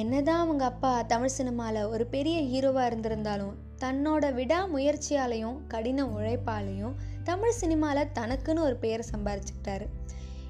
[0.00, 6.94] என்னதான் அவங்க அப்பா தமிழ் சினிமாவில் ஒரு பெரிய ஹீரோவாக இருந்திருந்தாலும் தன்னோட விடாமுயற்சியாலையும் கடின உழைப்பாலையும்
[7.24, 9.86] தமிழ் சினிமாவில் தனக்குன்னு ஒரு பெயரை சம்பாரிச்சுக்கிட்டாரு.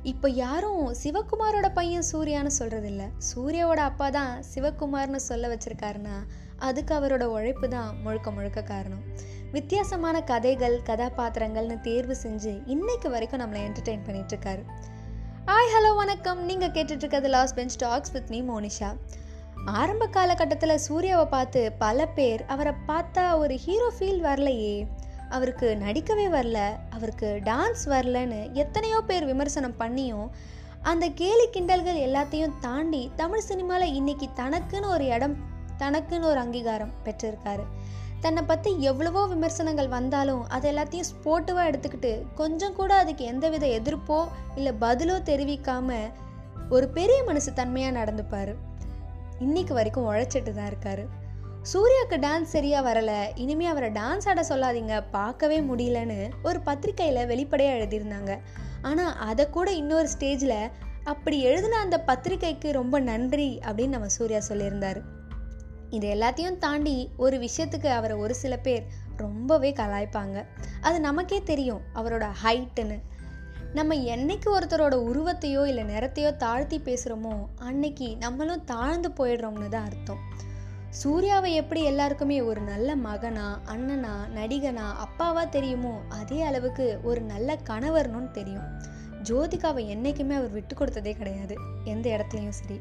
[0.03, 6.17] இப்போ யாரும் சிவகுமாரோட பையன் சூர்யான்னு சொல்கிறதில்ல சூர்யாவோட அப்பா தான் சிவகுமார்னு சொல்ல வச்சுருக்காருன்னா
[6.69, 9.03] அதுக்கு அவரோட உழைப்பு தான் முழுக்க முழுக்க காரணம்.
[9.57, 14.65] வித்தியாசமான கதைகள் கதாபாத்திரங்கள்னு தேர்வு செஞ்சு இன்னைக்கு வரைக்கும் நம்மளை என்டர்டெயின் பண்ணிட்டு இருக்காரு.
[15.51, 16.43] ஹாய் ஹலோ வணக்கம்.
[16.51, 18.91] நீங்கள் கேட்டுட்ருக்கிறது last bench talks with me Monisha.
[19.71, 24.89] ஆரம்ப காலகட்டத்தில் சூர்யாவை பார்த்து பல பேர் அவரை பார்த்தா ஒரு ஹீரோ ஃபீல் வரலையே.
[25.29, 26.59] அவருக்கு நடிக்கவே வரல.
[26.91, 30.31] அவருக்கு டான்ஸ் வரலன்னு எத்தனையோ பேர் விமர்சனம் பண்ணியும்
[30.83, 35.37] அந்த கேலி கிண்டல்கள் எல்லாத்தையும் தாண்டி தமிழ் சினிமாவில் இன்னைக்கு தனக்குன்னு ஒரு இடம்
[35.79, 37.65] தனக்குன்னு ஒரு அங்கீகாரம் பெற்றிருக்காரு.
[38.21, 44.73] தன்னை பற்றி எவ்வளவோ விமர்சனங்கள் வந்தாலும் அது எல்லாத்தையும் ஸ்போர்ட்டிவாக எடுத்துக்கிட்டு கொஞ்சம் கூட அதுக்கு எந்தவித எதிர்ப்போ இல்லை
[44.81, 46.13] பதிலோ தெரிவிக்காமல்
[46.71, 48.55] ஒரு பெரிய மனசு தன்மையாக நடந்துப்பார்.
[49.43, 51.05] இன்னைக்கு வரைக்கும் உழைச்சிட்டு தான் இருக்காரு.
[51.73, 53.19] சூர்யாவுக்கு டான்ஸ் சரியாக வரலை.
[53.35, 54.95] இனிமே அவரை டான்ஸ் ஆட சொல்லாதீங்க.
[55.11, 58.33] பார்க்கவே முடியலன்னு ஒரு பத்திரிக்கையில் வெளிப்படையாக எழுதியிருந்தாங்க.
[58.83, 60.71] ஆனால் அதை கூட இன்னொரு ஸ்டேஜில்
[61.05, 65.01] அப்படி எழுதின அந்த பத்திரிக்கைக்கு ரொம்ப நன்றி அப்படின்னு நம்ம சூர்யா சொல்லியிருந்தார்.
[65.91, 68.85] இது எல்லாத்தையும் தாண்டி ஒரு விஷயத்துக்கு அவரை ஒரு சில பேர்
[69.17, 70.39] ரொம்பவே கலாய்ப்பாங்க.
[70.81, 72.99] அது நமக்கே தெரியும் அவரோட ஹைட்டுன்னு
[73.75, 80.21] நம்ம என்னைக்கு ஒருத்தரோட உருவத்தையோ இல்லை நிறத்தையோ தாழ்த்தி பேசுகிறோமோ அன்னைக்கு நம்மளும் தாழ்ந்து போயிடுறோம்னு தான் அர்த்தம்.
[80.91, 88.31] சூர்யாவை எப்படி எல்லாருக்குமே ஒரு நல்ல மகனா அண்ணனா நடிகனா அப்பாவா தெரியுமோ அதே அளவுக்கு ஒரு நல்ல கணவர்னு
[88.31, 88.67] தெரியும்.
[89.23, 92.81] ஜோதிகாவை என்றைக்குமே அவர் விட்டு கொடுத்ததே கிடையாது எந்த இடத்துலையும் சரி.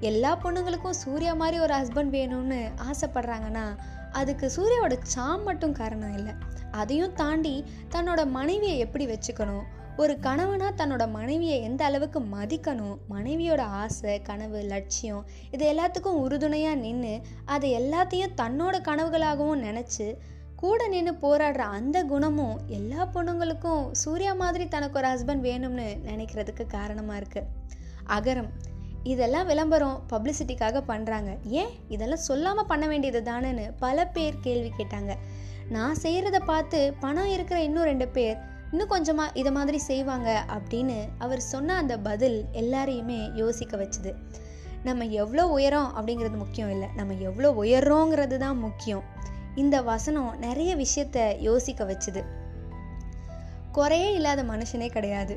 [0.00, 3.66] எல்லா பொண்ணுங்களுக்கும் சூர்யா மாதிரி ஒரு ஹஸ்பண்ட் வேணும்னு ஆசைப்படுறாங்கன்னா
[4.12, 6.34] அதுக்கு சூர்யாவோட சாம் மட்டும் காரணம் இல்லை.
[6.70, 9.64] அதையும் தாண்டி தன்னோட மனைவியை எப்படி வச்சுக்கணும்
[9.96, 12.98] ஒரு கணவனா தன்னோட மனைவியை எந்த அளவுக்கு மதிக்கணும்?
[13.10, 20.16] மனைவியோட ஆசை கனவு லட்சியம் இது எல்லாத்துக்கும் உறுதுணையாக நின்று அதை எல்லாத்தையும் தன்னோட கனவுகளாகவும் நினச்சி
[20.56, 27.20] கூட நின்று போராடுற அந்த குணமும் எல்லா பொண்ணுங்களுக்கும் சூர்யா மாதிரி தனக்கு ஒரு ஹஸ்பண்ட் வேணும்னு நினைக்கிறதுக்கு காரணமாக
[27.20, 27.48] இருக்குது
[28.06, 28.50] அகரம்
[29.02, 31.68] இதெல்லாம் விளம்பரம் பப்ளிசிட்டிக்காக பண்ணுறாங்க ஏன்?
[31.88, 35.14] இதெல்லாம் சொல்லாமல் பண்ண வேண்டியது தானேன்னு பல பேர் கேள்வி கேட்டாங்க.
[35.68, 41.40] நான் செய்கிறத பார்த்து பணம் இருக்கிற இன்னும் ரெண்டு பேர் இன்னும் கொஞ்சமாக இதை மாதிரி செய்வாங்க அப்படின்னு அவர்
[41.52, 44.12] சொன்ன அந்த பதில் எல்லாரையுமே யோசிக்க வச்சுது.
[44.84, 46.88] நம்ம எவ்வளோ உயரம் அப்படிங்கிறது முக்கியம் இல்லை.
[46.98, 49.02] நம்ம எவ்வளோ உயர்றோங்கிறது தான் முக்கியம்.
[49.62, 51.18] இந்த வசனம் நிறைய விஷயத்த
[51.48, 52.22] யோசிக்க வச்சுது.
[53.76, 55.36] குறையே இல்லாத மனுஷனே கிடையாது.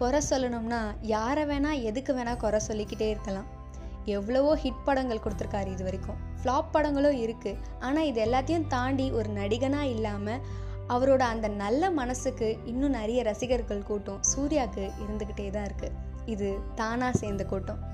[0.00, 0.82] குறை சொல்லணும்னா
[1.14, 3.48] யாரை வேணால் எதுக்கு வேணால் குறை சொல்லிக்கிட்டே இருக்கலாம்.
[4.16, 6.18] எவ்வளவோ ஹிட் படங்கள் கொடுத்துருக்காரு இது வரைக்கும்.
[6.40, 10.42] ஃப்ளாப் படங்களும் இருக்குது ஆனால் இது எல்லாத்தையும் தாண்டி ஒரு நடிகனாக இல்லாமல்
[10.88, 17.44] அவரோட அந்த நல்ல மனசுக்கு இன்னும் நிறைய ரசிகர்கள் கூட்டம் சூர்யாவுக்கு இருந்துக்கிட்டே தான் இருக்குது இது தானாக சேர்ந்த
[17.44, 17.91] கூட்டம்.